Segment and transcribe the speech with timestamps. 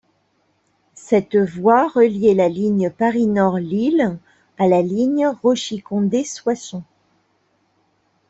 [0.95, 4.17] Cette voie reliait la ligne Paris-Nord- Lille
[4.57, 6.83] à la ligne Rochy-Condé- Soissons.